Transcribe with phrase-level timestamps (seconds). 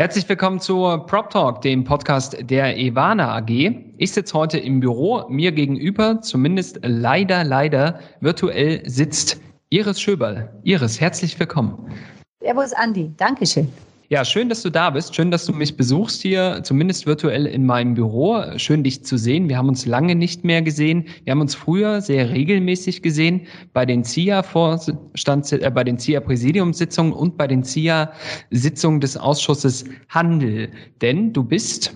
[0.00, 0.76] Herzlich willkommen zu
[1.08, 3.50] Prop Talk, dem Podcast der Evana AG.
[3.98, 5.28] Ich sitze heute im Büro.
[5.28, 9.38] Mir gegenüber, zumindest leider, leider virtuell sitzt
[9.68, 10.58] Iris Schöberl.
[10.62, 11.92] Iris, herzlich willkommen.
[12.40, 13.12] Servus, Andi.
[13.18, 13.70] Dankeschön.
[14.12, 15.14] Ja, schön, dass du da bist.
[15.14, 18.42] Schön, dass du mich besuchst hier, zumindest virtuell in meinem Büro.
[18.56, 19.48] Schön, dich zu sehen.
[19.48, 21.06] Wir haben uns lange nicht mehr gesehen.
[21.22, 27.36] Wir haben uns früher sehr regelmäßig gesehen bei den CIA-Vorstand, äh, bei den CIA-Präsidiumssitzungen und
[27.36, 30.70] bei den CIA-Sitzungen des Ausschusses Handel.
[31.00, 31.94] Denn du bist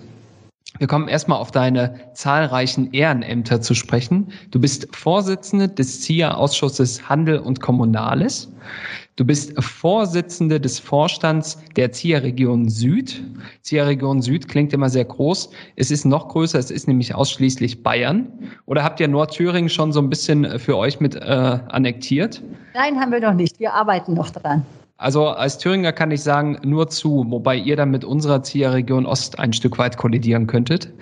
[0.79, 4.31] wir kommen erstmal auf deine zahlreichen Ehrenämter zu sprechen.
[4.51, 8.49] Du bist Vorsitzende des CIA-Ausschusses Handel und Kommunales.
[9.15, 13.23] Du bist Vorsitzende des Vorstands der ZIA Region Süd.
[13.61, 15.49] ZIA Region Süd klingt immer sehr groß.
[15.77, 18.27] Es ist noch größer, es ist nämlich ausschließlich Bayern.
[18.65, 22.41] Oder habt ihr Nordthüringen schon so ein bisschen für euch mit äh, annektiert?
[22.73, 23.57] Nein, haben wir noch nicht.
[23.57, 24.65] Wir arbeiten noch dran.
[24.97, 29.39] Also als Thüringer kann ich sagen, nur zu, wobei ihr dann mit unserer Zieherregion Ost
[29.39, 30.93] ein Stück weit kollidieren könntet.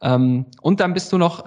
[0.00, 1.44] Ähm, und dann bist du noch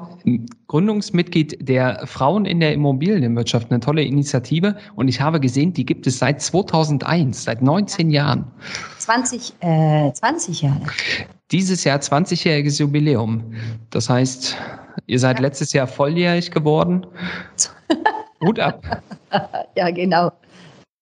[0.68, 4.76] Gründungsmitglied der Frauen in der Immobilienwirtschaft, eine tolle Initiative.
[4.96, 8.46] Und ich habe gesehen, die gibt es seit 2001, seit 19 Jahren.
[9.00, 10.82] 20, äh, 20 Jahre.
[11.52, 13.54] Dieses Jahr 20-jähriges Jubiläum.
[13.90, 14.56] Das heißt,
[15.08, 17.08] ihr seid letztes Jahr volljährig geworden.
[18.42, 19.02] Hut ab.
[19.76, 20.32] ja, genau.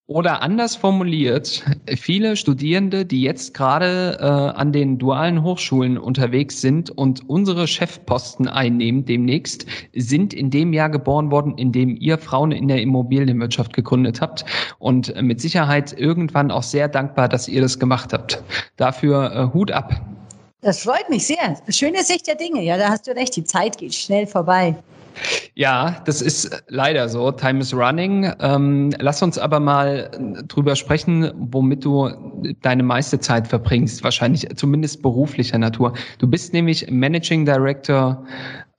[0.09, 1.65] Oder anders formuliert,
[1.97, 8.47] viele Studierende, die jetzt gerade äh, an den dualen Hochschulen unterwegs sind und unsere Chefposten
[8.47, 13.73] einnehmen demnächst, sind in dem Jahr geboren worden, in dem ihr Frauen in der Immobilienwirtschaft
[13.73, 14.45] gegründet habt
[14.79, 18.41] und mit Sicherheit irgendwann auch sehr dankbar, dass ihr das gemacht habt.
[18.77, 19.93] Dafür äh, Hut ab.
[20.61, 21.57] Das freut mich sehr.
[21.67, 22.63] Schöne Sicht der Dinge.
[22.63, 23.35] Ja, da hast du recht.
[23.35, 24.77] Die Zeit geht schnell vorbei.
[25.55, 27.31] Ja, das ist leider so.
[27.31, 28.31] Time is running.
[28.39, 30.11] Ähm, lass uns aber mal
[30.47, 32.09] drüber sprechen, womit du
[32.61, 34.03] deine meiste Zeit verbringst.
[34.03, 35.93] Wahrscheinlich zumindest beruflicher Natur.
[36.19, 38.23] Du bist nämlich Managing Director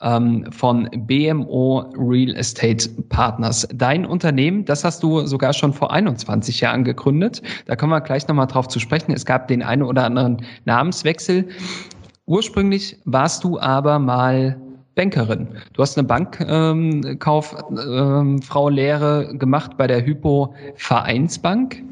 [0.01, 3.67] ähm, von BMO Real Estate Partners.
[3.75, 7.43] Dein Unternehmen, das hast du sogar schon vor 21 Jahren gegründet.
[7.67, 9.13] Da kommen wir gleich nochmal drauf zu sprechen.
[9.13, 11.49] Es gab den einen oder anderen Namenswechsel.
[12.27, 14.61] Ursprünglich warst du aber mal
[14.99, 15.47] Bankerin.
[15.75, 17.71] Du hast eine Bankkauffrau
[18.69, 21.85] ähm, gemacht bei der Hypo Vereinsbank.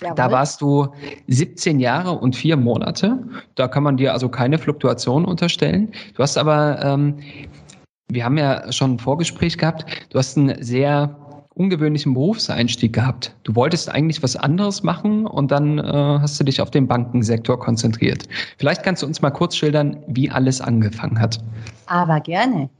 [0.00, 0.16] Jawohl.
[0.16, 0.88] Da warst du
[1.28, 3.16] 17 Jahre und vier Monate.
[3.54, 5.92] Da kann man dir also keine Fluktuation unterstellen.
[6.16, 7.20] Du hast aber, ähm,
[8.08, 11.16] wir haben ja schon ein Vorgespräch gehabt, du hast einen sehr
[11.54, 13.34] ungewöhnlichen Berufseinstieg gehabt.
[13.42, 17.58] Du wolltest eigentlich was anderes machen und dann äh, hast du dich auf den Bankensektor
[17.58, 18.28] konzentriert.
[18.58, 21.40] Vielleicht kannst du uns mal kurz schildern, wie alles angefangen hat.
[21.86, 22.70] Aber gerne.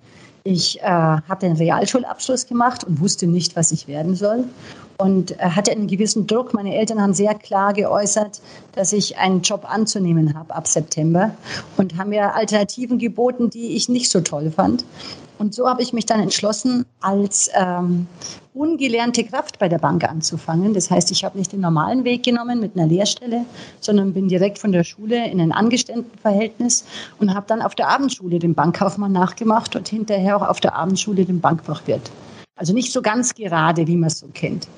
[0.45, 4.45] Ich äh, habe den Realschulabschluss gemacht und wusste nicht, was ich werden soll.
[5.03, 6.55] Und äh, hatte einen gewissen Druck.
[6.55, 8.41] Meine Eltern haben sehr klar geäußert,
[8.77, 11.35] dass ich einen Job anzunehmen habe ab September
[11.77, 14.85] und haben mir Alternativen geboten, die ich nicht so toll fand.
[15.39, 18.07] Und so habe ich mich dann entschlossen, als ähm,
[18.55, 20.73] ungelernte Kraft bei der Bank anzufangen.
[20.73, 23.45] Das heißt, ich habe nicht den normalen Weg genommen mit einer Lehrstelle,
[23.81, 26.85] sondern bin direkt von der Schule in ein Angestelltenverhältnis
[27.19, 31.25] und habe dann auf der Abendschule den Bankkaufmann nachgemacht und hinterher auch auf der Abendschule
[31.25, 32.13] den Bankfachwirt.
[32.55, 34.69] Also nicht so ganz gerade, wie man es so kennt.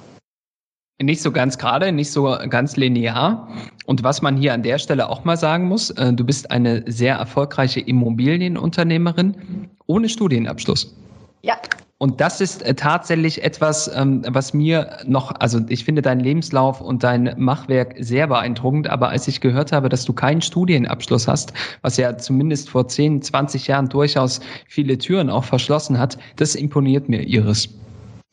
[1.03, 3.49] Nicht so ganz gerade, nicht so ganz linear.
[3.87, 6.85] Und was man hier an der Stelle auch mal sagen muss, äh, du bist eine
[6.87, 10.95] sehr erfolgreiche Immobilienunternehmerin ohne Studienabschluss.
[11.43, 11.57] Ja.
[11.99, 16.81] Und das ist äh, tatsächlich etwas, ähm, was mir noch, also ich finde deinen Lebenslauf
[16.81, 21.53] und dein Machwerk sehr beeindruckend, aber als ich gehört habe, dass du keinen Studienabschluss hast,
[21.83, 27.09] was ja zumindest vor 10, 20 Jahren durchaus viele Türen auch verschlossen hat, das imponiert
[27.09, 27.69] mir, Iris.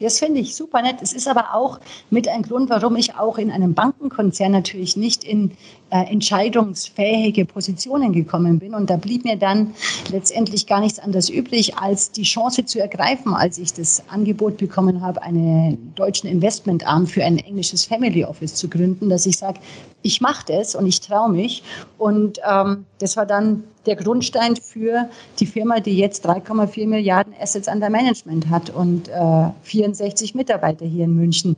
[0.01, 0.97] Das finde ich super nett.
[1.01, 5.23] Es ist aber auch mit ein Grund, warum ich auch in einem Bankenkonzern natürlich nicht
[5.23, 5.51] in
[5.91, 8.73] äh, entscheidungsfähige Positionen gekommen bin.
[8.73, 9.75] Und da blieb mir dann
[10.11, 15.01] letztendlich gar nichts anderes übrig, als die Chance zu ergreifen, als ich das Angebot bekommen
[15.01, 19.59] habe, einen deutschen Investmentarm für ein englisches Family Office zu gründen, dass ich sage,
[20.03, 21.63] ich mache das und ich traue mich.
[21.97, 25.09] Und ähm, das war dann der Grundstein für
[25.39, 31.05] die Firma, die jetzt 3,4 Milliarden Assets under Management hat und äh, 64 Mitarbeiter hier
[31.05, 31.55] in München.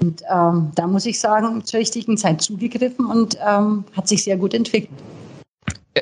[0.00, 4.36] Und ähm, da muss ich sagen, zur richtigen Zeit zugegriffen und ähm, hat sich sehr
[4.36, 4.90] gut entwickelt.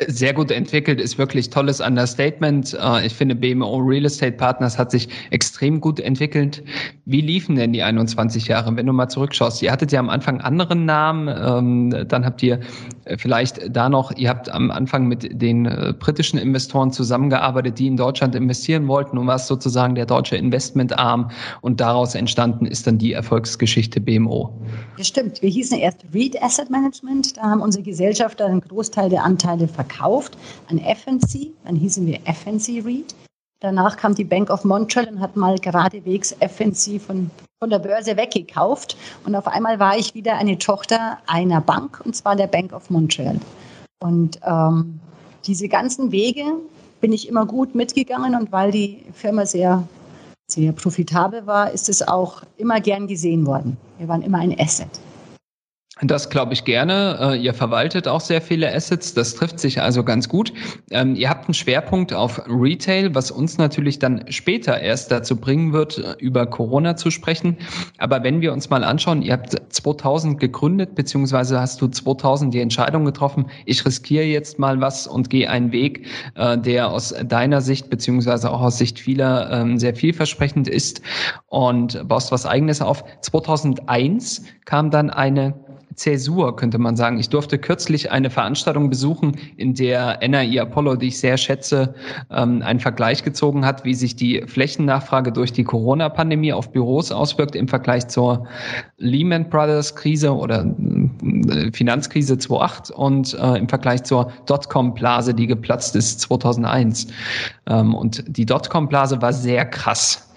[0.08, 2.76] Sehr gut entwickelt, ist wirklich tolles Understatement.
[2.80, 6.64] Äh, ich finde, BMO Real Estate Partners hat sich extrem gut entwickelt.
[7.04, 9.62] Wie liefen denn die 21 Jahre, wenn du mal zurückschaust?
[9.62, 12.58] Ihr hattet ja am Anfang anderen Namen, ähm, dann habt ihr
[13.04, 17.86] äh, vielleicht da noch, ihr habt am Anfang mit den äh, britischen Investoren zusammengearbeitet, die
[17.86, 21.30] in Deutschland investieren wollten und was sozusagen der deutsche Investmentarm
[21.60, 24.52] und daraus entstanden ist dann die Erfolgsgeschichte BMO.
[24.98, 25.40] Das stimmt.
[25.40, 29.83] Wir hießen erst Reed Asset Management, da haben unsere Gesellschafter einen Großteil der Anteile verkauft
[29.84, 30.36] verkauft
[30.68, 33.14] an FNC, dann hießen wir FNC Read.
[33.60, 38.16] Danach kam die Bank of Montreal und hat mal geradewegs FNC von, von der Börse
[38.16, 38.96] weggekauft.
[39.24, 42.90] Und auf einmal war ich wieder eine Tochter einer Bank, und zwar der Bank of
[42.90, 43.40] Montreal.
[44.02, 45.00] Und ähm,
[45.46, 46.44] diese ganzen Wege
[47.00, 49.86] bin ich immer gut mitgegangen und weil die Firma sehr,
[50.50, 53.76] sehr profitabel war, ist es auch immer gern gesehen worden.
[53.98, 54.88] Wir waren immer ein Asset.
[56.02, 57.18] Das glaube ich gerne.
[57.20, 59.14] Äh, ihr verwaltet auch sehr viele Assets.
[59.14, 60.52] Das trifft sich also ganz gut.
[60.90, 65.72] Ähm, ihr habt einen Schwerpunkt auf Retail, was uns natürlich dann später erst dazu bringen
[65.72, 67.58] wird, äh, über Corona zu sprechen.
[67.98, 72.60] Aber wenn wir uns mal anschauen, ihr habt 2000 gegründet, beziehungsweise hast du 2000 die
[72.60, 77.60] Entscheidung getroffen, ich riskiere jetzt mal was und gehe einen Weg, äh, der aus deiner
[77.60, 81.02] Sicht, beziehungsweise auch aus Sicht vieler ähm, sehr vielversprechend ist
[81.46, 83.04] und baust was eigenes auf.
[83.20, 85.54] 2001 kam dann eine
[85.94, 87.18] Zäsur, könnte man sagen.
[87.18, 91.94] Ich durfte kürzlich eine Veranstaltung besuchen, in der NRI Apollo, die ich sehr schätze,
[92.30, 97.56] ähm, einen Vergleich gezogen hat, wie sich die Flächennachfrage durch die Corona-Pandemie auf Büros auswirkt
[97.56, 98.46] im Vergleich zur
[98.98, 105.96] Lehman Brothers Krise oder äh, Finanzkrise 2008 und äh, im Vergleich zur Dotcom-Blase, die geplatzt
[105.96, 107.06] ist 2001.
[107.66, 110.30] Ähm, und die Dotcom-Blase war sehr krass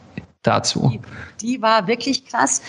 [0.44, 1.00] dazu.
[1.42, 2.62] Die, die war wirklich krass.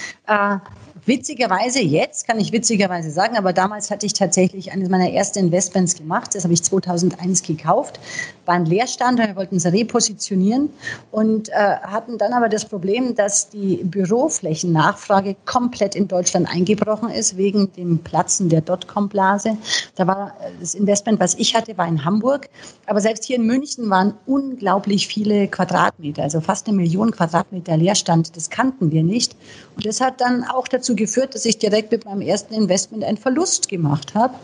[1.09, 5.97] Witzigerweise jetzt, kann ich witzigerweise sagen, aber damals hatte ich tatsächlich eines meiner ersten Investments
[5.97, 6.35] gemacht.
[6.35, 7.99] Das habe ich 2001 gekauft.
[8.45, 10.69] War ein Leerstand und wir wollten es repositionieren
[11.11, 17.39] und äh, hatten dann aber das Problem, dass die Büroflächennachfrage komplett in Deutschland eingebrochen ist
[17.39, 19.57] wegen dem Platzen der Dotcom-Blase.
[19.95, 22.51] Da war äh, das Investment, was ich hatte, war in Hamburg.
[22.85, 28.37] Aber selbst hier in München waren unglaublich viele Quadratmeter, also fast eine Million Quadratmeter Leerstand.
[28.37, 29.37] Das kannten wir nicht.
[29.83, 33.69] Das hat dann auch dazu geführt, dass ich direkt mit meinem ersten Investment einen Verlust
[33.69, 34.35] gemacht habe.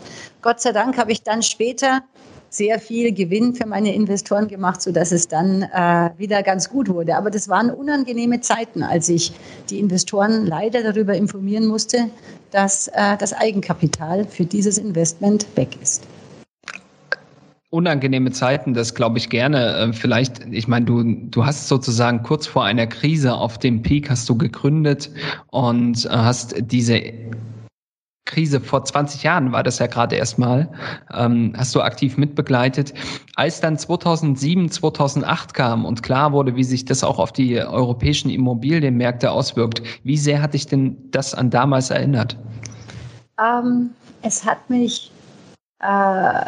[0.41, 2.01] Gott sei Dank habe ich dann später
[2.49, 7.17] sehr viel Gewinn für meine Investoren gemacht, sodass es dann äh, wieder ganz gut wurde.
[7.17, 9.33] Aber das waren unangenehme Zeiten, als ich
[9.69, 12.09] die Investoren leider darüber informieren musste,
[12.51, 16.03] dass äh, das Eigenkapital für dieses Investment weg ist
[17.69, 19.75] unangenehme Zeiten, das glaube ich gerne.
[19.77, 24.09] Äh, vielleicht, ich meine, du, du hast sozusagen kurz vor einer Krise auf dem Peak
[24.09, 25.09] hast du gegründet
[25.47, 27.01] und äh, hast diese
[28.25, 30.71] Krise vor 20 Jahren war das ja gerade erstmal,
[31.13, 32.93] ähm, hast du aktiv mitbegleitet.
[33.35, 38.31] Als dann 2007, 2008 kam und klar wurde, wie sich das auch auf die europäischen
[38.31, 42.37] Immobilienmärkte auswirkt, wie sehr hat dich denn das an damals erinnert?
[43.39, 43.91] Ähm,
[44.23, 45.11] es hat mich
[45.81, 46.41] äh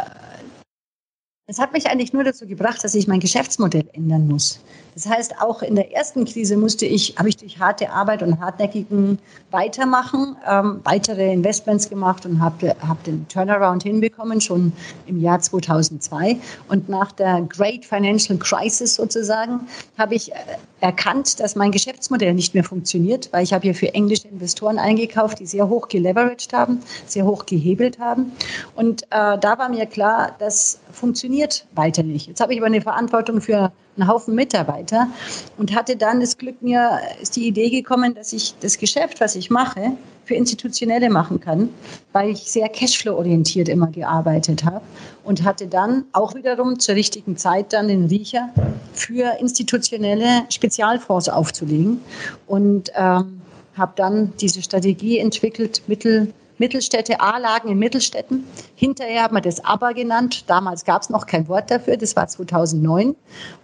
[1.47, 4.59] es hat mich eigentlich nur dazu gebracht, dass ich mein Geschäftsmodell ändern muss.
[4.97, 8.39] Das heißt, auch in der ersten Krise musste ich, habe ich durch harte Arbeit und
[8.39, 9.19] hartnäckigen
[9.51, 14.73] Weitermachen ähm, weitere Investments gemacht und habe hab den Turnaround hinbekommen, schon
[15.05, 16.37] im Jahr 2002.
[16.67, 19.67] Und nach der Great Financial Crisis sozusagen
[19.99, 20.35] habe ich äh,
[20.81, 25.39] erkannt, dass mein Geschäftsmodell nicht mehr funktioniert, weil ich habe hier für englische Investoren eingekauft,
[25.39, 28.31] die sehr hoch geleveraged haben, sehr hoch gehebelt haben.
[28.75, 32.25] Und äh, da war mir klar, das funktioniert weiter nicht.
[32.25, 35.07] Jetzt habe ich aber eine Verantwortung für einen Haufen Mitarbeiter
[35.57, 39.35] und hatte dann das Glück, mir ist die Idee gekommen, dass ich das Geschäft, was
[39.35, 39.93] ich mache,
[40.25, 41.69] für Institutionelle machen kann,
[42.11, 44.81] weil ich sehr Cashflow-orientiert immer gearbeitet habe
[45.23, 48.49] und hatte dann auch wiederum zur richtigen Zeit dann den Riecher
[48.93, 52.01] für institutionelle Spezialfonds aufzulegen
[52.45, 53.41] und ähm,
[53.77, 58.43] habe dann diese Strategie entwickelt, mittel Mittelstädte, A-Lagen in Mittelstädten.
[58.75, 60.43] Hinterher hat man das ABBA genannt.
[60.47, 61.97] Damals gab es noch kein Wort dafür.
[61.97, 63.15] Das war 2009.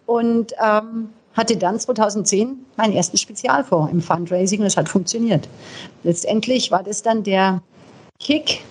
[0.05, 5.47] Und ähm, hatte dann 2010 meinen ersten Spezialfonds im Fundraising und es hat funktioniert.
[6.03, 7.61] Letztendlich war das dann der
[8.19, 8.61] Kick,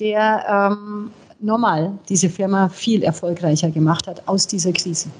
[0.00, 5.10] der ähm, normal diese Firma viel erfolgreicher gemacht hat aus dieser Krise.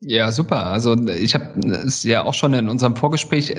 [0.00, 0.66] Ja, super.
[0.66, 3.54] Also ich habe es ja auch schon in unserem Vorgespräch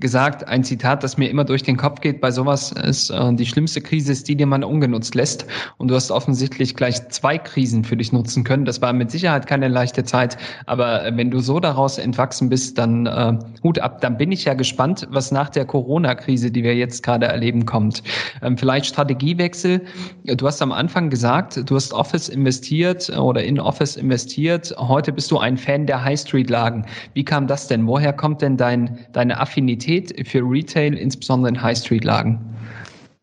[0.00, 3.46] gesagt, ein Zitat, das mir immer durch den Kopf geht bei sowas ist, äh, die
[3.46, 5.46] schlimmste Krise ist die, die man ungenutzt lässt.
[5.78, 8.64] Und du hast offensichtlich gleich zwei Krisen für dich nutzen können.
[8.64, 12.78] Das war mit Sicherheit keine leichte Zeit, aber äh, wenn du so daraus entwachsen bist,
[12.78, 14.00] dann äh, Hut ab.
[14.00, 18.02] Dann bin ich ja gespannt, was nach der Corona-Krise, die wir jetzt gerade erleben, kommt.
[18.42, 19.82] Ähm, vielleicht Strategiewechsel.
[20.24, 24.74] Du hast am Anfang gesagt, du hast Office investiert oder in Office investiert.
[24.78, 26.86] Heute bist du ein Fan der High Street-Lagen.
[27.14, 27.86] Wie kam das denn?
[27.86, 32.38] Woher kommt denn dein, deine Affinität Affinität für Retail, insbesondere in High Street Lagen?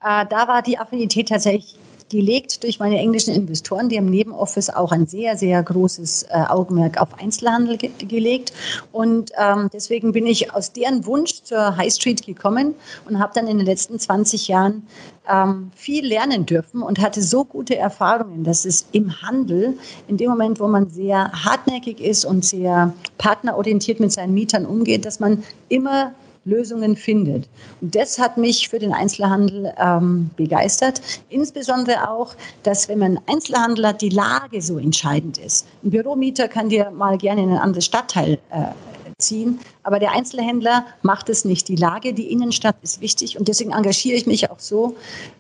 [0.04, 1.76] Äh, da war die Affinität tatsächlich
[2.10, 3.90] gelegt durch meine englischen Investoren.
[3.90, 8.54] Die haben neben Office auch ein sehr, sehr großes äh, Augenmerk auf Einzelhandel ge gelegt.
[8.94, 12.76] Und ähm, deswegen bin ich aus deren Wunsch zur High Street gekommen
[13.10, 14.88] und habe dann in den letzten 20 Jahren
[15.30, 20.30] ähm, viel lernen dürfen und hatte so gute Erfahrungen, dass es im Handel, in dem
[20.30, 25.44] Moment, wo man sehr hartnäckig ist und sehr partnerorientiert mit seinen Mietern umgeht, dass man
[25.68, 26.14] immer
[26.48, 27.48] Lösungen findet.
[27.82, 31.02] Und das hat mich für den Einzelhandel ähm, begeistert.
[31.30, 35.68] Insbesondere auch, dass wenn man Einzelhandel hat, die Lage so entscheidend ist.
[35.84, 38.72] Ein Büromieter kann dir mal gerne in ein anderes Stadtteil äh,
[39.20, 39.60] ziehen.
[39.84, 41.68] Aber der Einzelhändler macht es nicht.
[41.68, 44.96] Die Lage, die Innenstadt ist wichtig und deswegen engagiere ich mich auch so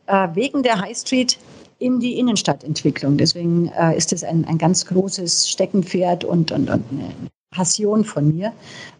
[0.07, 1.37] äh, wegen der High Street
[1.79, 3.17] in die Innenstadtentwicklung.
[3.17, 7.13] Deswegen äh, ist es ein, ein ganz großes Steckenpferd und, und, und eine
[7.51, 8.51] Passion von mir.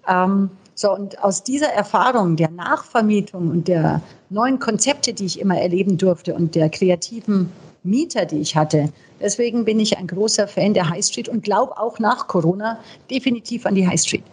[0.08, 5.60] Ähm, so, und aus dieser Erfahrung der Nachvermietung und der neuen Konzepte, die ich immer
[5.60, 10.76] erleben durfte und der kreativen Mieter, die ich hatte, deswegen bin ich ein großer Fan
[10.76, 12.78] der High Street und glaube auch nach Corona
[13.10, 14.24] definitiv an die High Street.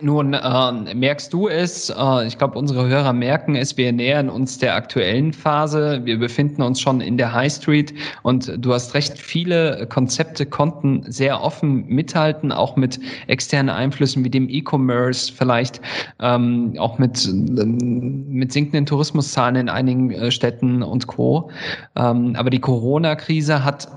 [0.00, 4.56] Nun äh, merkst du es, äh, ich glaube, unsere Hörer merken es, wir nähern uns
[4.56, 6.02] der aktuellen Phase.
[6.04, 11.02] Wir befinden uns schon in der High Street und du hast recht, viele Konzepte konnten
[11.10, 15.80] sehr offen mithalten, auch mit externen Einflüssen wie dem E-Commerce, vielleicht
[16.20, 21.50] ähm, auch mit, mit sinkenden Tourismuszahlen in einigen äh, Städten und Co.
[21.96, 23.88] Ähm, aber die Corona-Krise hat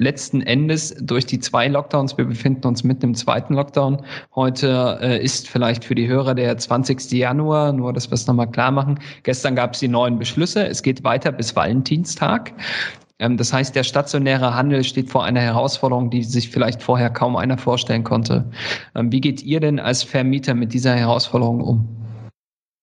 [0.00, 4.02] letzten Endes durch die zwei Lockdowns, wir befinden uns mitten im zweiten Lockdown.
[4.34, 7.12] Heute äh, ist vielleicht für die Hörer der 20.
[7.12, 8.98] Januar, nur dass wir es nochmal klar machen.
[9.22, 10.66] Gestern gab es die neuen Beschlüsse.
[10.66, 12.52] Es geht weiter bis Valentinstag.
[13.18, 17.36] Ähm, das heißt, der stationäre Handel steht vor einer Herausforderung, die sich vielleicht vorher kaum
[17.36, 18.50] einer vorstellen konnte.
[18.94, 21.99] Ähm, wie geht ihr denn als Vermieter mit dieser Herausforderung um?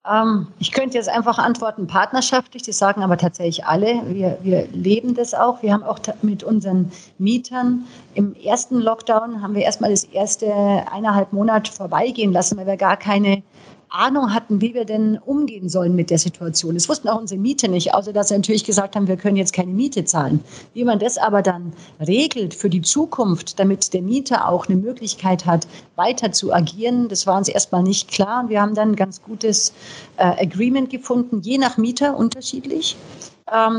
[0.10, 4.02] Ähm, ich könnte jetzt einfach antworten partnerschaftlich, das sagen aber tatsächlich alle.
[4.08, 5.62] Wir, wir leben das auch.
[5.62, 10.48] Wir haben auch mit unseren Mietern im ersten Lockdown haben wir erstmal das erste
[10.92, 13.44] eineinhalb Monat vorbeigehen lassen, weil wir gar keine
[13.90, 16.76] Ahnung hatten, wie wir denn umgehen sollen mit der Situation.
[16.76, 19.54] Das wussten auch unsere Mieter nicht, außer dass sie natürlich gesagt haben, wir können jetzt
[19.54, 20.44] keine Miete zahlen.
[20.74, 25.46] Wie man das aber dann regelt für die Zukunft, damit der Mieter auch eine Möglichkeit
[25.46, 28.44] hat, weiter zu agieren, das war uns erstmal nicht klar.
[28.44, 29.74] Und wir haben dann ein ganz gutes
[30.18, 32.98] äh, Agreement gefunden, je nach Mieter unterschiedlich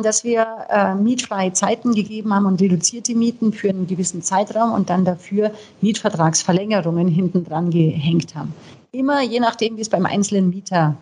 [0.03, 4.89] dass wir äh, mietfreie Zeiten gegeben haben und reduzierte Mieten für einen gewissen Zeitraum und
[4.89, 8.55] dann dafür Mietvertragsverlängerungen hinten dran gehängt haben
[8.93, 10.97] immer je nachdem, wie es beim einzelnen Mieter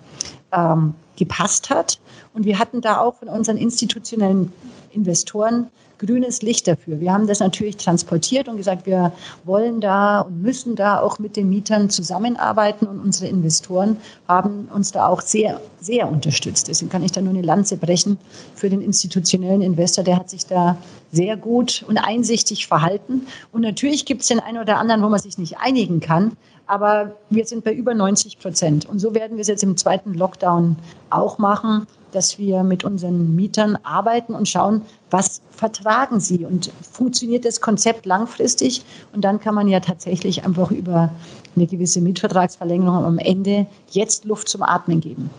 [0.52, 1.98] ähm, gepasst hat.
[2.34, 4.52] Und wir hatten da auch von unseren institutionellen
[4.92, 7.00] Investoren grünes Licht dafür.
[7.00, 9.12] Wir haben das natürlich transportiert und gesagt, wir
[9.44, 13.96] wollen da und müssen da auch mit den Mietern zusammenarbeiten und unsere Investoren
[14.28, 16.68] haben uns da auch sehr, sehr unterstützt.
[16.68, 18.18] Deswegen kann ich da nur eine Lanze brechen
[18.54, 20.04] für den institutionellen Investor.
[20.04, 20.76] Der hat sich da
[21.12, 23.26] sehr gut und einsichtig verhalten.
[23.52, 26.36] Und natürlich gibt es den einen oder anderen, wo man sich nicht einigen kann.
[26.66, 28.86] Aber wir sind bei über 90 Prozent.
[28.86, 30.76] Und so werden wir es jetzt im zweiten Lockdown
[31.10, 37.44] auch machen, dass wir mit unseren Mietern arbeiten und schauen, was vertragen sie und funktioniert
[37.44, 38.84] das Konzept langfristig.
[39.12, 41.12] Und dann kann man ja tatsächlich einfach über
[41.54, 45.30] eine gewisse Mietvertragsverlängerung am Ende jetzt Luft zum Atmen geben.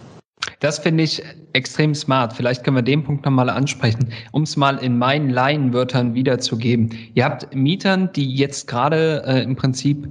[0.59, 2.33] Das finde ich extrem smart.
[2.33, 6.91] Vielleicht können wir den Punkt nochmal ansprechen, um es mal in meinen Laienwörtern wiederzugeben.
[7.13, 10.07] Ihr habt Mietern, die jetzt gerade äh, im Prinzip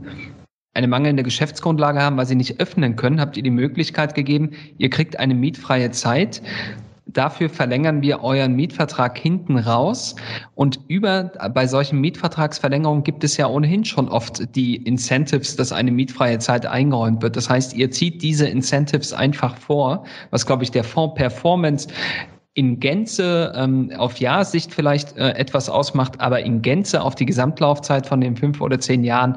[0.76, 4.90] eine mangelnde Geschäftsgrundlage haben, weil sie nicht öffnen können, habt ihr die Möglichkeit gegeben, ihr
[4.90, 6.42] kriegt eine mietfreie Zeit.
[7.06, 10.16] Dafür verlängern wir euren Mietvertrag hinten raus.
[10.54, 15.92] Und über, bei solchen Mietvertragsverlängerungen gibt es ja ohnehin schon oft die Incentives, dass eine
[15.92, 17.36] mietfreie Zeit eingeräumt wird.
[17.36, 21.88] Das heißt, ihr zieht diese Incentives einfach vor, was, glaube ich, der Fonds Performance
[22.54, 28.06] in Gänze ähm, auf Jahrsicht vielleicht äh, etwas ausmacht, aber in Gänze auf die Gesamtlaufzeit
[28.06, 29.36] von den fünf oder zehn Jahren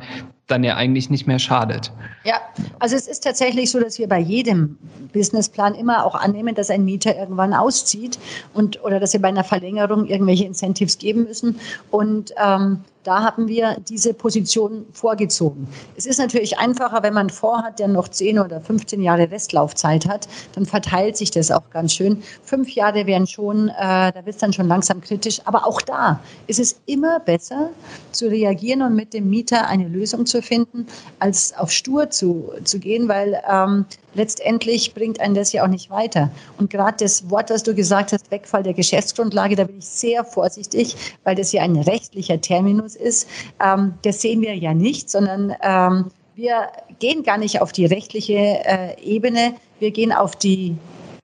[0.50, 1.92] dann ja eigentlich nicht mehr schadet.
[2.24, 2.36] Ja,
[2.80, 4.78] also es ist tatsächlich so, dass wir bei jedem
[5.14, 8.20] Businessplan immer auch annehmen, dass ein Mieter irgendwann auszieht
[8.54, 11.60] und oder dass wir bei einer Verlängerung irgendwelche Incentives geben müssen.
[11.92, 15.68] Und ähm, da haben wir diese Position vorgezogen.
[15.96, 20.28] Es ist natürlich einfacher, wenn man vorhat, der noch 10 oder 15 Jahre Restlaufzeit hat,
[20.54, 22.22] dann verteilt sich das auch ganz schön.
[22.44, 25.42] Fünf Jahre wären schon, äh, da wird es dann schon langsam kritisch.
[25.46, 27.70] Aber auch da ist es immer besser
[28.12, 30.88] zu reagieren und mit dem Mieter eine Lösung zu finden,
[31.20, 35.90] als auf stur zu, zu gehen, weil ähm, letztendlich bringt einen das ja auch nicht
[35.90, 36.32] weiter.
[36.58, 40.24] Und gerade das Wort, das du gesagt hast, Wegfall der Geschäftsgrundlage, da bin ich sehr
[40.24, 43.28] vorsichtig, weil das ja ein rechtlicher Terminus ist.
[43.64, 46.06] Ähm, das sehen wir ja nicht, sondern ähm,
[46.36, 46.68] wir
[47.00, 50.76] gehen gar nicht auf die rechtliche äh, Ebene, wir gehen auf die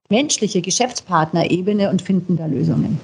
[0.10, 3.00] menschliche Geschäftspartnerebene und finden da Lösungen.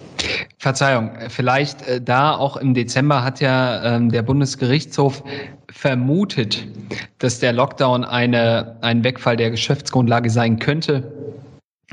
[0.59, 5.23] Verzeihung, vielleicht äh, da auch im Dezember hat ja ähm, der Bundesgerichtshof
[5.71, 6.67] vermutet,
[7.19, 11.11] dass der Lockdown eine, ein Wegfall der Geschäftsgrundlage sein könnte.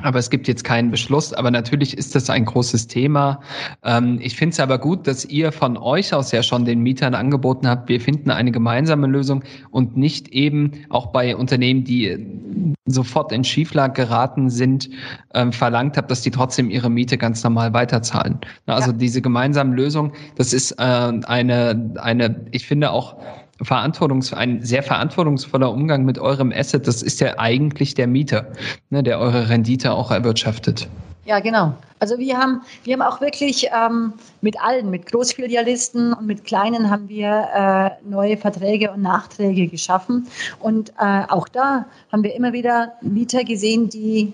[0.02, 1.32] Aber es gibt jetzt keinen Beschluss.
[1.32, 3.40] Aber natürlich ist das ein großes Thema.
[3.82, 7.14] Ähm, ich finde es aber gut, dass ihr von euch aus ja schon den Mietern
[7.14, 13.32] angeboten habt, wir finden eine gemeinsame Lösung und nicht eben auch bei Unternehmen, die sofort
[13.32, 14.88] in Schieflage geraten sind,
[15.35, 18.38] ähm, verlangt habt, dass die trotzdem ihre Miete ganz normal weiterzahlen.
[18.66, 18.97] Also ja.
[18.97, 23.16] diese gemeinsame Lösung, das ist äh, eine, eine, ich finde auch
[23.62, 28.47] Verantwortungs, ein sehr verantwortungsvoller Umgang mit eurem Asset, das ist ja eigentlich der Mieter,
[28.91, 30.88] ne, der eure Rendite auch erwirtschaftet.
[31.25, 31.75] Ja, genau.
[31.99, 36.88] Also wir haben, wir haben auch wirklich ähm, mit allen, mit Großfilialisten und mit Kleinen
[36.88, 40.27] haben wir äh, neue Verträge und Nachträge geschaffen.
[40.59, 44.33] Und äh, auch da haben wir immer wieder Mieter gesehen, die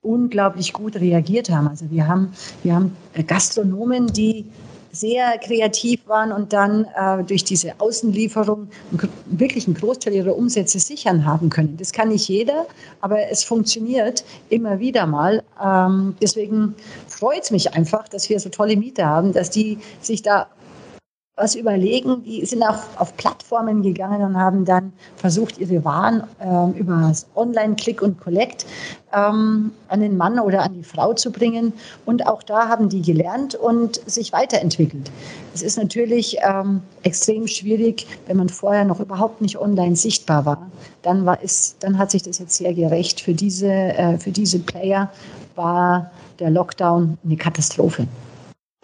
[0.00, 1.68] unglaublich gut reagiert haben.
[1.68, 2.96] Also wir haben, wir haben
[3.26, 4.46] Gastronomen, die
[4.92, 8.68] sehr kreativ waren und dann äh, durch diese Außenlieferung
[9.26, 11.76] wirklich einen Großteil ihrer Umsätze sichern haben können.
[11.76, 12.66] Das kann nicht jeder,
[13.00, 15.42] aber es funktioniert immer wieder mal.
[15.62, 16.74] Ähm, deswegen
[17.06, 20.48] freut es mich einfach, dass wir so tolle Mieter haben, dass die sich da
[21.40, 22.22] was überlegen.
[22.24, 28.02] Die sind auch auf Plattformen gegangen und haben dann versucht, ihre Waren äh, über Online-Click
[28.02, 28.66] und Collect
[29.14, 31.72] ähm, an den Mann oder an die Frau zu bringen.
[32.04, 35.10] Und auch da haben die gelernt und sich weiterentwickelt.
[35.54, 40.70] Es ist natürlich ähm, extrem schwierig, wenn man vorher noch überhaupt nicht online sichtbar war.
[41.02, 43.20] Dann, war es, dann hat sich das jetzt sehr gerecht.
[43.22, 45.10] Für diese, äh, für diese Player
[45.56, 48.06] war der Lockdown eine Katastrophe.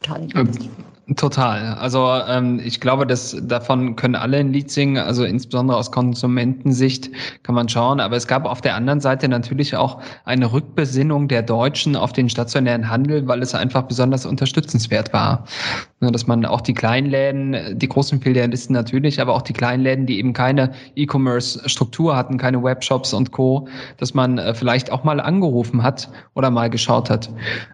[0.03, 0.86] Totale Katastrophe.
[1.17, 1.75] Total.
[1.75, 4.99] Also ähm, ich glaube, dass davon können alle ein Lied singen.
[4.99, 7.11] Also insbesondere aus Konsumentensicht
[7.43, 8.01] kann man schauen.
[8.01, 12.29] Aber es gab auf der anderen Seite natürlich auch eine Rückbesinnung der Deutschen auf den
[12.29, 15.47] stationären Handel, weil es einfach besonders unterstützenswert war.
[16.01, 20.35] Dass man auch die Kleinläden, die großen Filialisten natürlich, aber auch die Kleinläden, die eben
[20.35, 26.11] keine E-Commerce-Struktur hatten, keine Webshops und Co., dass man äh, vielleicht auch mal angerufen hat
[26.35, 27.31] oder mal geschaut hat.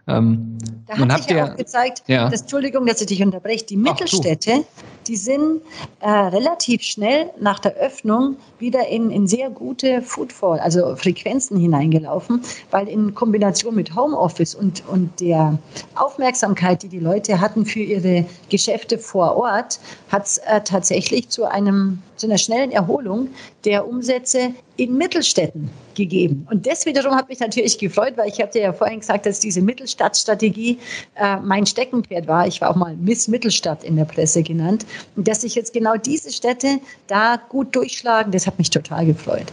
[0.07, 0.57] Ähm,
[0.87, 2.29] da hat sich ja auch gezeigt, ja.
[2.29, 4.65] dass, Entschuldigung, dass ich dich unterbreche, die Mittelstädte,
[5.07, 5.61] die sind
[6.01, 12.43] äh, relativ schnell nach der Öffnung wieder in, in sehr gute Footfall, also Frequenzen hineingelaufen,
[12.71, 15.59] weil in Kombination mit Homeoffice und, und der
[15.95, 21.45] Aufmerksamkeit, die die Leute hatten für ihre Geschäfte vor Ort, hat es äh, tatsächlich zu
[21.45, 23.31] einem zu einer schnellen Erholung
[23.65, 26.47] der Umsätze in Mittelstädten gegeben.
[26.51, 29.61] Und das wiederum hat mich natürlich gefreut, weil ich hatte ja vorhin gesagt, dass diese
[29.61, 30.79] Mittelstadtstrategie
[31.17, 32.47] äh, mein Steckenpferd war.
[32.47, 34.87] Ich war auch mal Miss Mittelstadt in der Presse genannt.
[35.17, 39.53] Und dass sich jetzt genau diese Städte da gut durchschlagen, das hat mich total gefreut.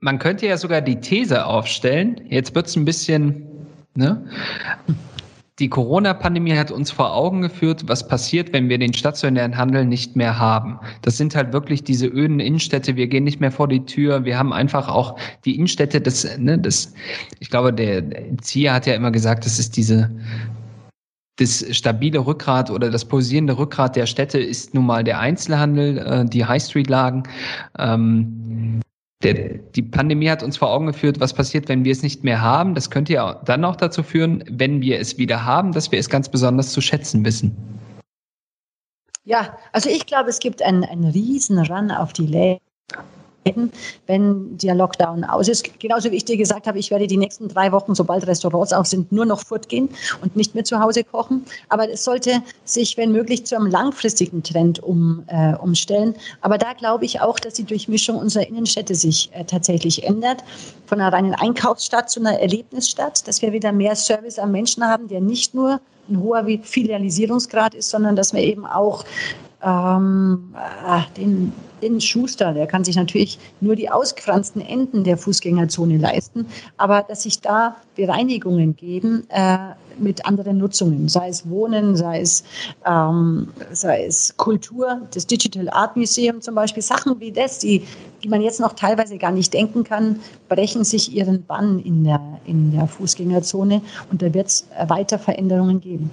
[0.00, 3.46] Man könnte ja sogar die These aufstellen, jetzt wird es ein bisschen,
[3.94, 4.24] ne?
[5.58, 10.14] Die Corona-Pandemie hat uns vor Augen geführt, was passiert, wenn wir den stationären Handel nicht
[10.14, 10.78] mehr haben.
[11.02, 12.94] Das sind halt wirklich diese öden Innenstädte.
[12.94, 14.24] Wir gehen nicht mehr vor die Tür.
[14.24, 16.94] Wir haben einfach auch die Innenstädte des, ne, des,
[17.40, 18.04] ich glaube, der
[18.40, 20.08] Zieher hat ja immer gesagt, das ist diese,
[21.38, 26.24] das stabile Rückgrat oder das posierende Rückgrat der Städte ist nun mal der Einzelhandel, äh,
[26.24, 27.24] die High Street Lagen.
[29.24, 32.40] Der, die Pandemie hat uns vor Augen geführt, was passiert, wenn wir es nicht mehr
[32.40, 32.76] haben.
[32.76, 36.08] Das könnte ja dann auch dazu führen, wenn wir es wieder haben, dass wir es
[36.08, 37.56] ganz besonders zu schätzen wissen.
[39.24, 42.67] Ja, also ich glaube, es gibt einen, einen riesen Run auf die Läden
[44.06, 45.78] wenn der Lockdown aus ist.
[45.78, 48.86] Genauso wie ich dir gesagt habe, ich werde die nächsten drei Wochen, sobald Restaurants auf
[48.86, 49.88] sind, nur noch fortgehen
[50.22, 51.44] und nicht mehr zu Hause kochen.
[51.68, 56.14] Aber es sollte sich, wenn möglich, zu einem langfristigen Trend um, äh, umstellen.
[56.40, 60.44] Aber da glaube ich auch, dass die Durchmischung unserer Innenstädte sich äh, tatsächlich ändert.
[60.86, 65.08] Von einer reinen Einkaufsstadt zu einer Erlebnisstadt, dass wir wieder mehr Service am Menschen haben,
[65.08, 69.04] der nicht nur ein hoher Filialisierungsgrad ist, sondern dass wir eben auch
[69.62, 75.98] ähm, äh, den, den Schuster, der kann sich natürlich nur die ausgefransten Enden der Fußgängerzone
[75.98, 79.58] leisten, aber dass sich da Bereinigungen geben äh,
[79.98, 82.44] mit anderen Nutzungen, sei es Wohnen, sei es,
[82.86, 87.82] ähm, sei es Kultur, das Digital Art Museum zum Beispiel, Sachen wie das, die,
[88.22, 92.20] die man jetzt noch teilweise gar nicht denken kann, brechen sich ihren Bann in der,
[92.44, 96.10] in der Fußgängerzone und da wird es weiter Veränderungen geben.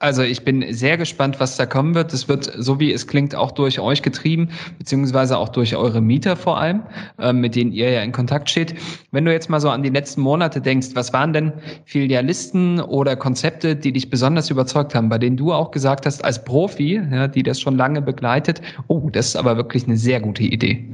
[0.00, 2.12] Also ich bin sehr gespannt, was da kommen wird.
[2.12, 6.36] Es wird, so wie es klingt, auch durch euch getrieben, beziehungsweise auch durch eure Mieter
[6.36, 6.82] vor allem,
[7.18, 8.74] äh, mit denen ihr ja in Kontakt steht.
[9.12, 11.52] Wenn du jetzt mal so an die letzten Monate denkst, was waren denn
[11.84, 16.44] Filialisten oder Konzepte, die dich besonders überzeugt haben, bei denen du auch gesagt hast, als
[16.44, 20.42] Profi, ja, die das schon lange begleitet, oh, das ist aber wirklich eine sehr gute
[20.42, 20.88] Idee.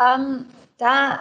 [0.00, 0.44] Ähm,
[0.78, 1.18] da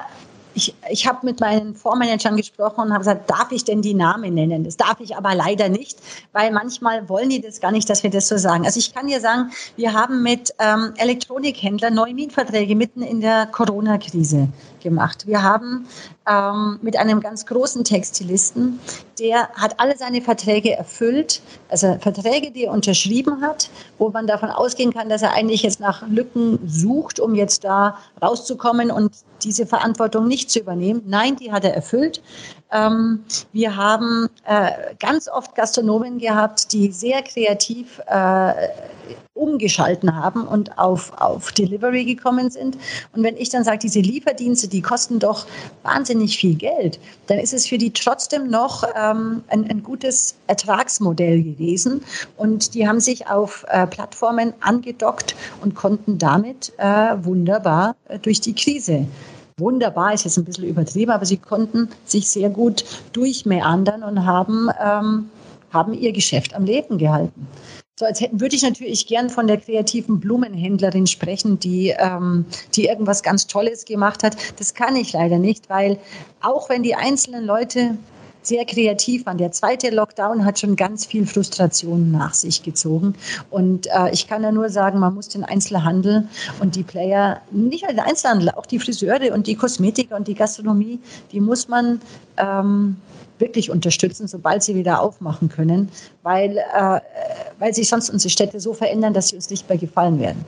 [0.55, 4.33] ich, ich habe mit meinen Vormanagern gesprochen und habe gesagt, darf ich denn die Namen
[4.33, 4.63] nennen?
[4.63, 5.99] Das darf ich aber leider nicht,
[6.31, 8.65] weil manchmal wollen die das gar nicht, dass wir das so sagen.
[8.65, 13.47] Also ich kann dir sagen, wir haben mit ähm, Elektronikhändlern neue Mietverträge mitten in der
[13.47, 14.47] Corona-Krise
[14.85, 15.27] gemacht.
[15.27, 15.87] Wir haben
[16.29, 18.79] ähm, mit einem ganz großen Textilisten,
[19.19, 24.49] der hat alle seine Verträge erfüllt, also Verträge, die er unterschrieben hat, wo man davon
[24.49, 29.11] ausgehen kann, dass er eigentlich jetzt nach Lücken sucht, um jetzt da rauszukommen und
[29.43, 31.01] diese Verantwortung nicht zu übernehmen.
[31.05, 32.21] Nein, die hat er erfüllt.
[32.71, 33.23] Ähm,
[33.53, 38.53] wir haben äh, ganz oft Gastronomen gehabt, die sehr kreativ äh,
[39.35, 42.77] umgeschalten haben und auf, auf Delivery gekommen sind.
[43.13, 45.45] Und wenn ich dann sage, diese Lieferdienste, die kosten doch
[45.83, 51.43] wahnsinnig viel Geld, dann ist es für die trotzdem noch ähm, ein, ein gutes Ertragsmodell
[51.43, 52.01] gewesen.
[52.37, 58.39] Und die haben sich auf äh, Plattformen angedockt und konnten damit äh, wunderbar äh, durch
[58.39, 59.05] die Krise
[59.57, 64.69] wunderbar ist jetzt ein bisschen übertrieben, aber sie konnten sich sehr gut durchmeandern und haben,
[64.81, 65.29] ähm,
[65.71, 67.47] haben ihr Geschäft am Leben gehalten.
[67.97, 72.87] So, als hätten, würde ich natürlich gern von der kreativen Blumenhändlerin sprechen, die, ähm, die
[72.87, 74.35] irgendwas ganz Tolles gemacht hat.
[74.59, 75.97] Das kann ich leider nicht, weil
[76.41, 77.97] auch wenn die einzelnen Leute
[78.47, 79.37] sehr kreativ waren.
[79.37, 83.15] Der zweite Lockdown hat schon ganz viel Frustration nach sich gezogen.
[83.49, 86.27] Und äh, ich kann ja nur sagen, man muss den Einzelhandel
[86.59, 90.35] und die Player, nicht nur den Einzelhandel, auch die Friseure und die Kosmetiker und die
[90.35, 90.99] Gastronomie,
[91.31, 92.01] die muss man
[92.37, 92.97] ähm,
[93.39, 95.89] wirklich unterstützen, sobald sie wieder aufmachen können,
[96.23, 96.99] weil, äh,
[97.59, 100.45] weil sich sonst unsere Städte so verändern, dass sie uns nicht mehr gefallen werden.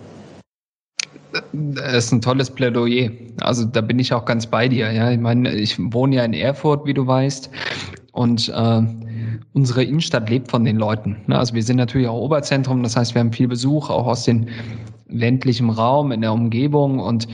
[1.53, 3.11] Das ist ein tolles Plädoyer.
[3.41, 4.91] Also da bin ich auch ganz bei dir.
[4.91, 7.49] Ja, ich meine, ich wohne ja in Erfurt, wie du weißt,
[8.11, 8.81] und äh,
[9.53, 11.17] unsere Innenstadt lebt von den Leuten.
[11.27, 11.37] Ne?
[11.37, 14.47] Also wir sind natürlich auch Oberzentrum, das heißt, wir haben viel Besuch auch aus dem
[15.07, 17.27] ländlichen Raum in der Umgebung und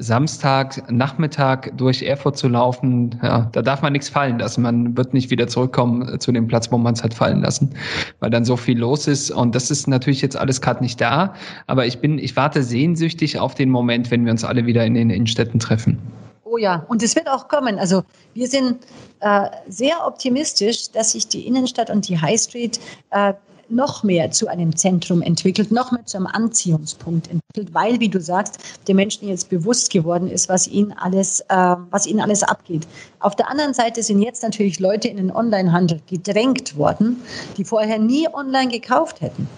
[0.00, 4.62] Samstag Nachmittag durch Erfurt zu laufen, ja, da darf man nichts fallen lassen.
[4.62, 7.74] Man wird nicht wieder zurückkommen zu dem Platz, wo man es hat fallen lassen,
[8.18, 9.30] weil dann so viel los ist.
[9.30, 11.34] Und das ist natürlich jetzt alles gerade nicht da.
[11.66, 14.94] Aber ich bin, ich warte sehnsüchtig auf den Moment, wenn wir uns alle wieder in
[14.94, 15.98] den Innenstädten treffen.
[16.44, 17.78] Oh ja, und es wird auch kommen.
[17.78, 18.02] Also
[18.34, 18.78] wir sind
[19.20, 23.34] äh, sehr optimistisch, dass sich die Innenstadt und die High Street äh,
[23.70, 28.20] noch mehr zu einem Zentrum entwickelt, noch mehr zu einem Anziehungspunkt entwickelt, weil, wie du
[28.20, 32.86] sagst, den Menschen jetzt bewusst geworden ist, was ihnen alles, äh, was ihnen alles abgeht.
[33.20, 37.22] Auf der anderen Seite sind jetzt natürlich Leute in den Onlinehandel gedrängt worden,
[37.56, 39.48] die vorher nie online gekauft hätten.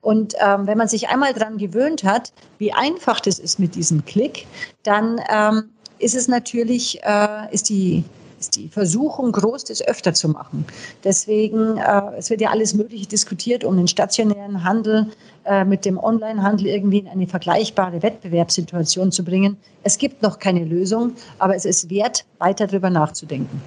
[0.00, 4.04] Und ähm, wenn man sich einmal daran gewöhnt hat, wie einfach das ist mit diesem
[4.04, 4.46] Klick,
[4.82, 8.04] dann ähm, ist es natürlich, äh, ist die
[8.38, 10.64] ist die Versuchung groß, das öfter zu machen.
[11.04, 15.08] Deswegen, äh, es wird ja alles Mögliche diskutiert, um den stationären Handel
[15.44, 19.56] äh, mit dem Onlinehandel irgendwie in eine vergleichbare Wettbewerbssituation zu bringen.
[19.82, 23.60] Es gibt noch keine Lösung, aber es ist wert, weiter darüber nachzudenken.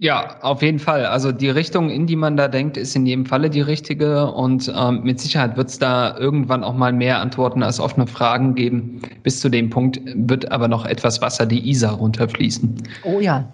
[0.00, 1.06] Ja, auf jeden Fall.
[1.06, 4.72] Also die Richtung, in die man da denkt, ist in jedem Falle die richtige und
[4.72, 9.02] ähm, mit Sicherheit wird es da irgendwann auch mal mehr Antworten als offene Fragen geben.
[9.24, 12.80] Bis zu dem Punkt wird aber noch etwas Wasser die Isar runterfließen.
[13.02, 13.52] Oh ja.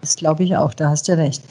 [0.00, 1.42] Das glaube ich auch, da hast du recht.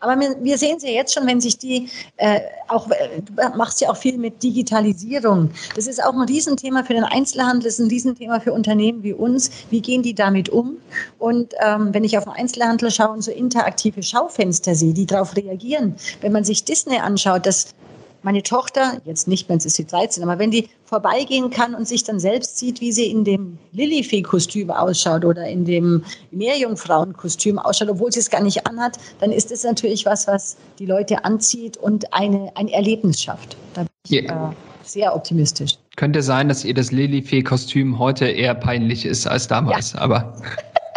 [0.00, 3.80] Aber wir, wir sehen sie jetzt schon, wenn sich die, äh, auch, äh, du machst
[3.80, 5.50] ja auch viel mit Digitalisierung.
[5.74, 9.12] Das ist auch ein Riesenthema für den Einzelhandel, das ist ein Riesenthema für Unternehmen wie
[9.12, 9.50] uns.
[9.70, 10.76] Wie gehen die damit um?
[11.18, 15.36] Und ähm, wenn ich auf den Einzelhandel schaue und so interaktive Schaufenster sehe, die darauf
[15.36, 17.74] reagieren, wenn man sich Disney anschaut, das
[18.22, 21.86] meine Tochter, jetzt nicht mehr, jetzt ist sie 13, aber wenn die vorbeigehen kann und
[21.86, 27.90] sich dann selbst sieht, wie sie in dem Lilifee-Kostüm ausschaut oder in dem Meerjungfrauen-Kostüm ausschaut,
[27.90, 31.76] obwohl sie es gar nicht anhat, dann ist es natürlich was, was die Leute anzieht
[31.76, 33.56] und eine, ein Erlebnis schafft.
[33.74, 34.50] Da bin ich yeah.
[34.50, 35.74] äh, sehr optimistisch.
[35.96, 40.00] Könnte sein, dass ihr das Lilifee-Kostüm heute eher peinlich ist als damals, ja.
[40.00, 40.40] aber.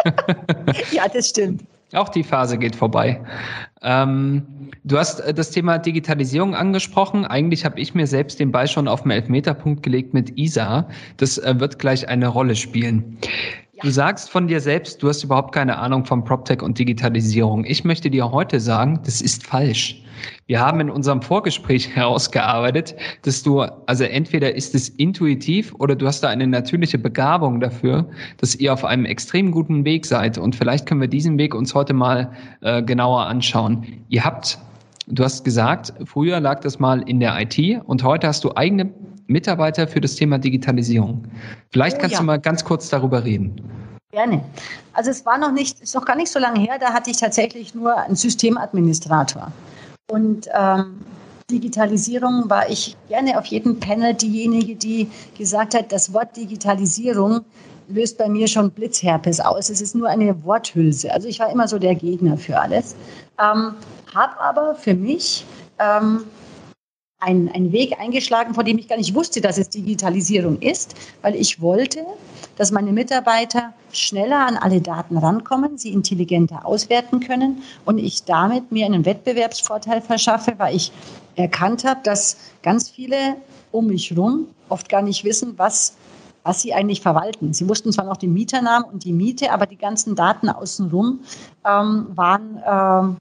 [0.92, 1.62] ja, das stimmt.
[1.94, 3.20] Auch die Phase geht vorbei.
[3.82, 7.24] Ähm, du hast äh, das Thema Digitalisierung angesprochen.
[7.24, 10.88] Eigentlich habe ich mir selbst den Ball schon auf den Elfmeterpunkt gelegt mit ISA.
[11.18, 13.18] Das äh, wird gleich eine Rolle spielen.
[13.82, 17.64] Du sagst von dir selbst, du hast überhaupt keine Ahnung von PropTech und Digitalisierung.
[17.64, 20.01] Ich möchte dir heute sagen, das ist falsch.
[20.46, 26.06] Wir haben in unserem Vorgespräch herausgearbeitet, dass du, also entweder ist es intuitiv oder du
[26.06, 30.38] hast da eine natürliche Begabung dafür, dass ihr auf einem extrem guten Weg seid.
[30.38, 33.86] Und vielleicht können wir diesen Weg uns heute mal äh, genauer anschauen.
[34.08, 34.58] Ihr habt
[35.08, 38.88] Du hast gesagt, früher lag das mal in der IT und heute hast du eigene
[39.26, 41.24] Mitarbeiter für das Thema Digitalisierung.
[41.70, 42.20] Vielleicht oh, kannst ja.
[42.20, 43.56] du mal ganz kurz darüber reden.
[44.12, 44.44] Gerne.
[44.92, 47.16] Also es war noch nicht, ist noch gar nicht so lange her, da hatte ich
[47.16, 49.50] tatsächlich nur einen Systemadministrator.
[50.10, 51.00] Und ähm,
[51.50, 57.44] Digitalisierung war ich gerne auf jedem Panel diejenige, die gesagt hat, das Wort Digitalisierung
[57.88, 59.70] löst bei mir schon Blitzherpes aus.
[59.70, 61.12] Es ist nur eine Worthülse.
[61.12, 62.96] Also ich war immer so der Gegner für alles.
[63.38, 63.74] Ähm,
[64.14, 65.44] habe aber für mich
[65.78, 66.24] ähm,
[67.18, 71.36] einen, einen Weg eingeschlagen, von dem ich gar nicht wusste, dass es Digitalisierung ist, weil
[71.36, 72.04] ich wollte,
[72.56, 78.72] dass meine Mitarbeiter schneller an alle Daten rankommen, sie intelligenter auswerten können und ich damit
[78.72, 80.92] mir einen Wettbewerbsvorteil verschaffe, weil ich
[81.36, 83.36] erkannt habe, dass ganz viele
[83.70, 85.96] um mich herum oft gar nicht wissen, was
[86.44, 87.52] was sie eigentlich verwalten.
[87.52, 91.20] Sie wussten zwar noch den Mieternamen und die Miete, aber die ganzen Daten außenrum
[91.64, 93.16] ähm, waren ähm,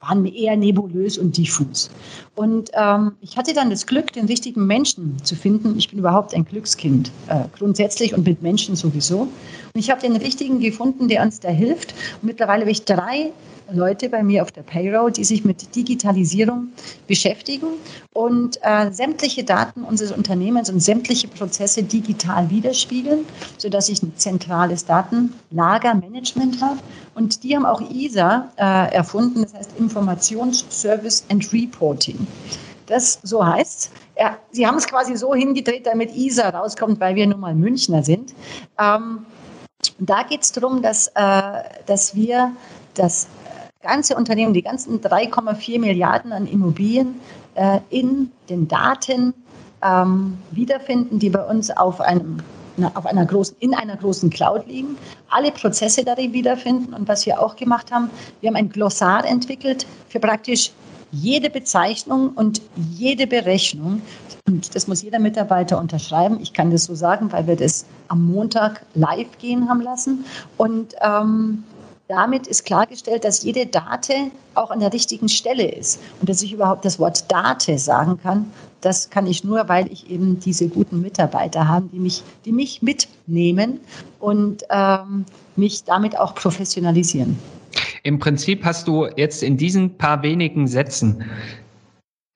[0.00, 1.90] waren eher nebulös und diffus.
[2.34, 5.78] Und ähm, ich hatte dann das Glück, den richtigen Menschen zu finden.
[5.78, 9.28] Ich bin überhaupt ein Glückskind, äh, grundsätzlich und mit Menschen sowieso.
[9.76, 11.92] Und ich habe den richtigen gefunden, der uns da hilft.
[12.22, 13.30] Und mittlerweile habe ich drei
[13.70, 16.68] Leute bei mir auf der Payroll, die sich mit Digitalisierung
[17.06, 17.66] beschäftigen
[18.14, 23.26] und äh, sämtliche Daten unseres Unternehmens und sämtliche Prozesse digital widerspiegeln,
[23.58, 26.78] sodass ich ein zentrales Datenlagermanagement habe.
[27.14, 32.26] Und die haben auch ISA äh, erfunden, das heißt Informationsservice and Reporting.
[32.86, 37.26] Das so heißt, ja, sie haben es quasi so hingedreht, damit ISA rauskommt, weil wir
[37.26, 38.32] nun mal Münchner sind.
[38.78, 39.26] Ähm,
[39.98, 42.52] da geht es darum, dass, äh, dass wir
[42.94, 43.28] das
[43.82, 47.20] ganze Unternehmen, die ganzen 3,4 Milliarden an Immobilien
[47.54, 49.34] äh, in den Daten
[49.82, 52.38] ähm, wiederfinden, die bei uns auf einem
[52.92, 54.98] auf einer großen, in einer großen Cloud liegen,
[55.30, 56.92] alle Prozesse darin wiederfinden.
[56.92, 58.10] Und was wir auch gemacht haben,
[58.42, 60.72] wir haben ein Glossar entwickelt für praktisch
[61.10, 64.02] jede Bezeichnung und jede Berechnung.
[64.46, 66.38] Und das muss jeder Mitarbeiter unterschreiben.
[66.40, 70.24] Ich kann das so sagen, weil wir das am Montag live gehen haben lassen.
[70.56, 71.64] Und ähm,
[72.08, 76.00] damit ist klargestellt, dass jede Date auch an der richtigen Stelle ist.
[76.20, 80.08] Und dass ich überhaupt das Wort Date sagen kann, das kann ich nur, weil ich
[80.08, 83.80] eben diese guten Mitarbeiter habe, die mich, die mich mitnehmen
[84.20, 85.24] und ähm,
[85.56, 87.36] mich damit auch professionalisieren.
[88.04, 91.24] Im Prinzip hast du jetzt in diesen paar wenigen Sätzen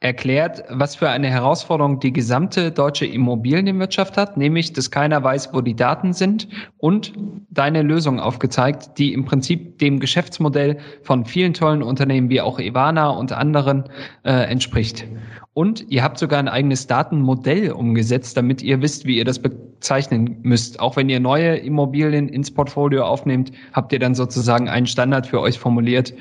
[0.00, 5.60] erklärt, was für eine Herausforderung die gesamte deutsche Immobilienwirtschaft hat, nämlich, dass keiner weiß, wo
[5.60, 7.12] die Daten sind und
[7.50, 13.10] deine Lösung aufgezeigt, die im Prinzip dem Geschäftsmodell von vielen tollen Unternehmen wie auch Ivana
[13.10, 13.84] und anderen
[14.24, 15.06] äh, entspricht.
[15.52, 20.38] Und ihr habt sogar ein eigenes Datenmodell umgesetzt, damit ihr wisst, wie ihr das bezeichnen
[20.42, 20.80] müsst.
[20.80, 25.40] Auch wenn ihr neue Immobilien ins Portfolio aufnehmt, habt ihr dann sozusagen einen Standard für
[25.40, 26.14] euch formuliert.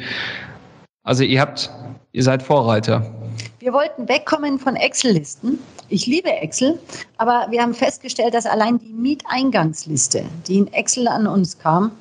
[1.04, 1.72] Also ihr habt,
[2.12, 3.19] ihr seid Vorreiter.
[3.60, 5.60] Wir wollten wegkommen von Excel-Listen.
[5.90, 6.80] Ich liebe Excel,
[7.18, 11.92] aber wir haben festgestellt, dass allein die Mieteingangsliste, die in Excel an uns kam,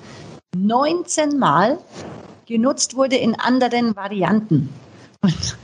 [0.57, 1.79] 19 Mal
[2.47, 4.69] genutzt wurde in anderen Varianten.
[5.21, 5.57] Und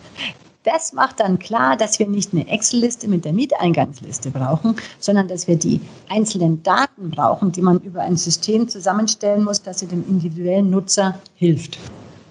[0.64, 5.46] das macht dann klar, dass wir nicht eine Excel-Liste mit der Mieteingangsliste brauchen, sondern dass
[5.46, 10.70] wir die einzelnen Daten brauchen, die man über ein System zusammenstellen muss, das dem individuellen
[10.70, 11.78] Nutzer hilft.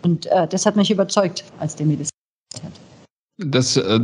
[0.01, 2.09] Und äh, das hat mich überzeugt, als der mir das.
[3.39, 3.95] Das äh,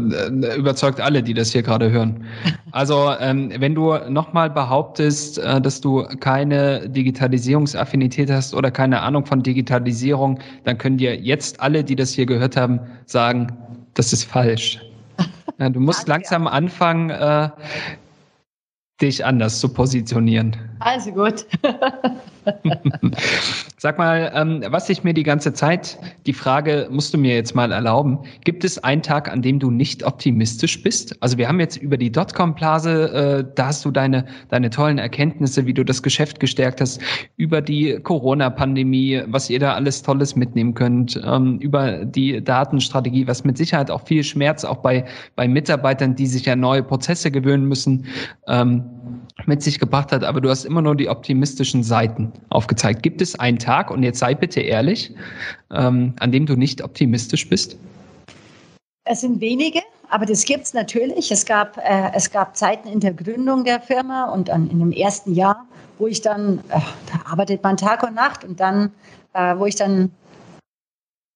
[0.57, 2.25] überzeugt alle, die das hier gerade hören.
[2.71, 9.27] Also ähm, wenn du nochmal behauptest, äh, dass du keine Digitalisierungsaffinität hast oder keine Ahnung
[9.27, 13.55] von Digitalisierung, dann können dir jetzt alle, die das hier gehört haben, sagen,
[13.93, 14.81] das ist falsch.
[15.59, 17.49] Ja, du musst langsam anfangen, äh,
[18.99, 20.55] dich anders zu positionieren.
[20.79, 21.45] Also gut.
[23.81, 27.55] Sag mal, ähm, was ich mir die ganze Zeit, die Frage musst du mir jetzt
[27.55, 31.15] mal erlauben, gibt es einen Tag, an dem du nicht optimistisch bist?
[31.23, 35.65] Also wir haben jetzt über die Dotcom-Blase, äh, da hast du deine, deine tollen Erkenntnisse,
[35.65, 37.01] wie du das Geschäft gestärkt hast,
[37.37, 43.45] über die Corona-Pandemie, was ihr da alles Tolles mitnehmen könnt, ähm, über die Datenstrategie, was
[43.45, 45.05] mit Sicherheit auch viel Schmerz auch bei,
[45.37, 48.07] bei Mitarbeitern, die sich ja neue Prozesse gewöhnen müssen,
[48.49, 48.83] ähm,
[49.45, 50.25] mit sich gebracht hat.
[50.25, 53.03] Aber du hast immer nur die optimistischen Seiten aufgezeigt.
[53.03, 55.13] Gibt es einen Tag, und jetzt sei bitte ehrlich,
[55.71, 57.77] ähm, an dem du nicht optimistisch bist?
[59.05, 61.31] Es sind wenige, aber das gibt es natürlich.
[61.31, 64.91] Es gab, äh, es gab Zeiten in der Gründung der Firma und an, in dem
[64.91, 65.65] ersten Jahr,
[65.97, 66.79] wo ich dann, äh,
[67.11, 68.91] da arbeitet man Tag und Nacht und dann,
[69.33, 70.11] äh, wo ich dann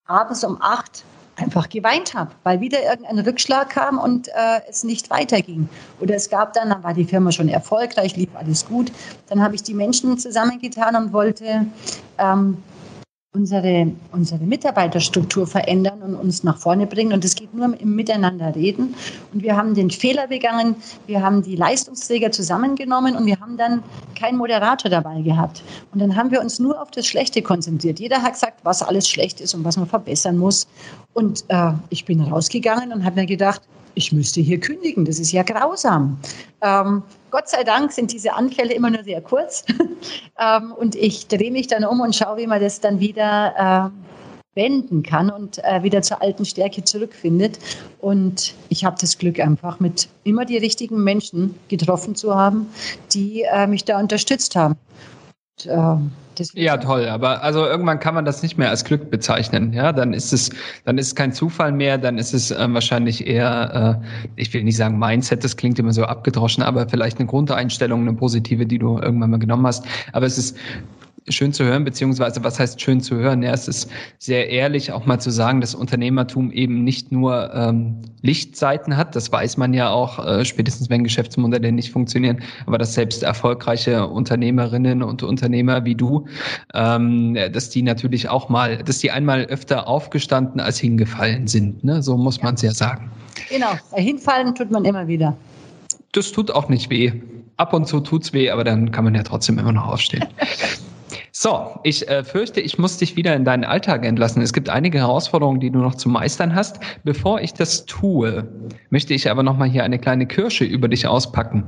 [0.06, 1.04] abends um acht
[1.36, 5.68] einfach geweint habe, weil wieder irgendein Rückschlag kam und äh, es nicht weiterging.
[6.00, 8.92] Oder es gab dann, dann war die Firma schon erfolgreich, lief alles gut.
[9.30, 11.66] Dann habe ich die Menschen zusammengetan und wollte
[12.18, 12.58] ähm,
[13.36, 17.14] unsere, unsere Mitarbeiterstruktur verändern und uns nach vorne bringen.
[17.14, 18.96] Und es geht nur im Miteinander reden.
[19.34, 20.76] Und wir haben den Fehler begangen,
[21.08, 23.84] wir haben die Leistungsträger zusammengenommen und wir haben dann
[24.16, 25.64] keinen Moderator dabei gehabt.
[25.92, 28.00] Und dann haben wir uns nur auf das Schlechte konzentriert.
[28.00, 30.68] Jeder hat gesagt, was alles schlecht ist und was man verbessern muss.
[31.14, 33.62] Und äh, ich bin rausgegangen und habe mir gedacht,
[33.96, 36.18] ich müsste hier kündigen, das ist ja grausam.
[36.62, 39.66] Ähm, Gott sei Dank sind diese Anfälle immer nur sehr kurz.
[40.40, 44.14] ähm, und ich drehe mich dann um und schaue, wie man das dann wieder äh,
[44.56, 47.60] wenden kann und äh, wieder zur alten Stärke zurückfindet.
[48.00, 52.68] Und ich habe das Glück einfach mit immer die richtigen Menschen getroffen zu haben,
[53.14, 54.76] die äh, mich da unterstützt haben.
[55.58, 56.12] Und, ähm,
[56.54, 57.08] ja, toll.
[57.08, 59.74] Aber also irgendwann kann man das nicht mehr als Glück bezeichnen.
[59.74, 60.50] Ja, dann ist es,
[60.86, 61.98] dann ist es kein Zufall mehr.
[61.98, 65.94] Dann ist es äh, wahrscheinlich eher, äh, ich will nicht sagen Mindset, das klingt immer
[65.94, 69.86] so abgedroschen, aber vielleicht eine Grundeinstellung, eine positive, die du irgendwann mal genommen hast.
[70.12, 70.58] Aber es ist
[71.30, 73.44] schön zu hören, beziehungsweise was heißt schön zu hören?
[73.44, 78.02] Ja, es ist sehr ehrlich, auch mal zu sagen, dass Unternehmertum eben nicht nur ähm,
[78.22, 79.16] Lichtseiten hat.
[79.16, 84.08] Das weiß man ja auch, äh, spätestens wenn Geschäftsmodelle nicht funktionieren, aber dass selbst erfolgreiche
[84.08, 86.26] Unternehmerinnen und Unternehmer wie du,
[86.74, 91.84] ähm, dass die natürlich auch mal, dass die einmal öfter aufgestanden als hingefallen sind.
[91.84, 92.04] Ne?
[92.04, 92.44] So muss ja.
[92.44, 93.10] man es ja sagen.
[93.50, 95.36] Genau, hinfallen tut man immer wieder.
[96.12, 97.14] Das tut auch nicht weh.
[97.58, 100.26] Ab und zu tut's weh, aber dann kann man ja trotzdem immer noch aufstehen.
[101.36, 104.44] So, ich äh, fürchte, ich muss dich wieder in deinen Alltag entlassen.
[104.44, 106.80] Es gibt einige Herausforderungen, die du noch zu meistern hast.
[107.04, 108.48] Bevor ich das tue,
[108.92, 111.64] möchte ich aber noch mal hier eine kleine Kirsche über dich auspacken.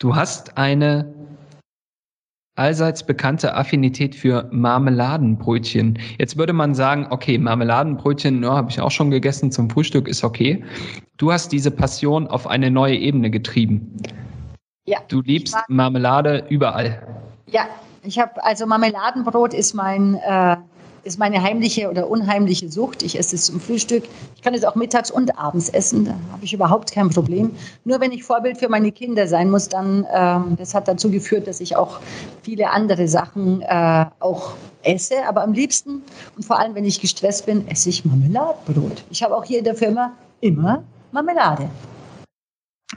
[0.00, 1.14] Du hast eine
[2.56, 6.00] allseits bekannte Affinität für Marmeladenbrötchen.
[6.18, 10.24] Jetzt würde man sagen, okay, Marmeladenbrötchen, ja, habe ich auch schon gegessen zum Frühstück, ist
[10.24, 10.64] okay.
[11.18, 13.96] Du hast diese Passion auf eine neue Ebene getrieben.
[14.86, 14.98] Ja.
[15.06, 17.06] Du liebst Marmelade überall.
[17.46, 17.68] Ja,
[18.04, 20.56] ich habe also Marmeladenbrot ist mein äh,
[21.04, 23.02] ist meine heimliche oder unheimliche Sucht.
[23.02, 24.04] Ich esse es zum Frühstück.
[24.36, 26.04] Ich kann es auch mittags und abends essen.
[26.04, 27.56] Da habe ich überhaupt kein Problem.
[27.84, 31.48] Nur wenn ich Vorbild für meine Kinder sein muss, dann ähm, das hat dazu geführt,
[31.48, 31.98] dass ich auch
[32.42, 34.52] viele andere Sachen äh, auch
[34.84, 35.26] esse.
[35.26, 36.02] Aber am liebsten
[36.36, 39.04] und vor allem, wenn ich gestresst bin, esse ich Marmeladenbrot.
[39.10, 41.68] Ich habe auch hier in der Firma immer Marmelade.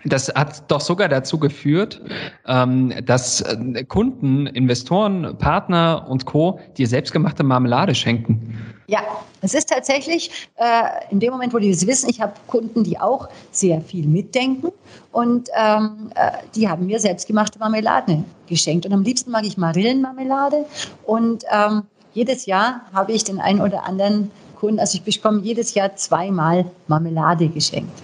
[0.05, 2.01] Das hat doch sogar dazu geführt,
[2.47, 6.59] ähm, dass äh, Kunden, Investoren, Partner und Co.
[6.77, 8.57] dir selbstgemachte Marmelade schenken.
[8.87, 8.99] Ja,
[9.41, 12.99] es ist tatsächlich äh, in dem Moment, wo die das wissen, ich habe Kunden, die
[12.99, 14.71] auch sehr viel mitdenken
[15.11, 18.85] und ähm, äh, die haben mir selbstgemachte Marmelade geschenkt.
[18.85, 20.65] Und am liebsten mag ich Marillenmarmelade
[21.03, 25.73] und ähm, jedes Jahr habe ich den einen oder anderen Kunden, also ich bekomme jedes
[25.73, 28.03] Jahr zweimal Marmelade geschenkt.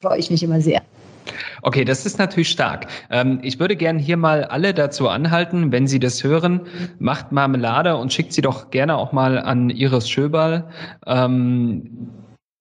[0.00, 0.82] Freue ich mich immer sehr.
[1.66, 2.88] Okay, das ist natürlich stark.
[3.08, 6.60] Ähm, ich würde gerne hier mal alle dazu anhalten, wenn Sie das hören,
[6.98, 10.68] macht Marmelade und schickt sie doch gerne auch mal an Iris Schöberl.
[11.06, 12.10] Ähm,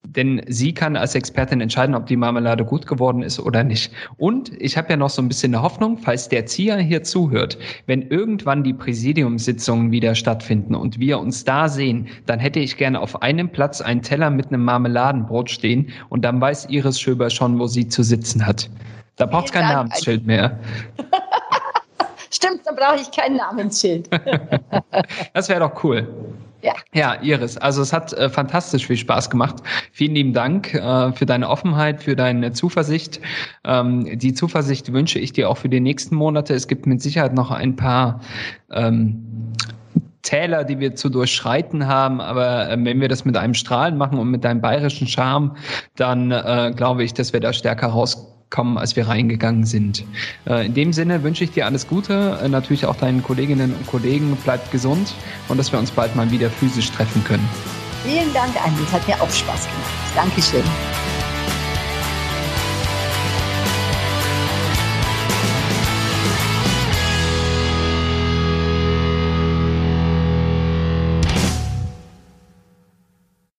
[0.06, 3.92] denn sie kann als Expertin entscheiden, ob die Marmelade gut geworden ist oder nicht.
[4.18, 7.58] Und ich habe ja noch so ein bisschen eine Hoffnung, falls der Zieher hier zuhört,
[7.86, 13.00] wenn irgendwann die Präsidiumssitzungen wieder stattfinden und wir uns da sehen, dann hätte ich gerne
[13.00, 17.58] auf einem Platz einen Teller mit einem Marmeladenbrot stehen und dann weiß Iris Schöber schon,
[17.60, 18.70] wo sie zu sitzen hat.
[19.16, 19.90] Da braucht es kein Dank.
[19.90, 20.60] Namensschild mehr.
[22.32, 24.10] Stimmt, dann brauche ich kein Namensschild.
[25.34, 26.08] das wäre doch cool.
[26.64, 26.74] Ja.
[26.94, 29.58] ja, Iris, also es hat äh, fantastisch viel Spaß gemacht.
[29.92, 33.20] Vielen lieben Dank äh, für deine Offenheit, für deine Zuversicht.
[33.66, 36.54] Ähm, die Zuversicht wünsche ich dir auch für die nächsten Monate.
[36.54, 38.22] Es gibt mit Sicherheit noch ein paar
[38.72, 39.54] ähm,
[40.22, 44.18] Täler, die wir zu durchschreiten haben, aber äh, wenn wir das mit einem Strahlen machen
[44.18, 45.58] und mit deinem bayerischen Charme,
[45.98, 50.06] dann äh, glaube ich, dass wir da stärker rauskommen kommen, als wir reingegangen sind.
[50.48, 53.88] Äh, in dem Sinne wünsche ich dir alles Gute, äh, natürlich auch deinen Kolleginnen und
[53.88, 54.38] Kollegen.
[54.38, 55.14] Bleibt gesund
[55.50, 57.48] und dass wir uns bald mal wieder physisch treffen können.
[58.06, 58.84] Vielen Dank, Andi.
[58.84, 59.92] Es hat mir auch Spaß gemacht.
[60.16, 60.64] Dankeschön.